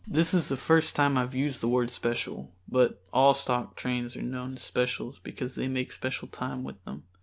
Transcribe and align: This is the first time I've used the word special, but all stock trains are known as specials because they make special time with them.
This 0.07 0.33
is 0.33 0.49
the 0.49 0.57
first 0.57 0.95
time 0.95 1.15
I've 1.15 1.35
used 1.35 1.61
the 1.61 1.67
word 1.67 1.91
special, 1.91 2.51
but 2.67 3.03
all 3.13 3.35
stock 3.35 3.75
trains 3.75 4.15
are 4.15 4.23
known 4.23 4.53
as 4.55 4.63
specials 4.63 5.19
because 5.19 5.53
they 5.53 5.67
make 5.67 5.91
special 5.91 6.27
time 6.27 6.63
with 6.63 6.83
them. 6.85 7.03